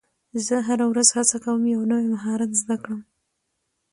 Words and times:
زه 0.45 0.55
هره 0.67 0.85
ورځ 0.91 1.07
هڅه 1.17 1.37
کوم 1.45 1.61
یو 1.73 1.81
نوی 1.91 2.05
مهارت 2.13 2.51
زده 2.61 2.75
کړم 2.83 3.01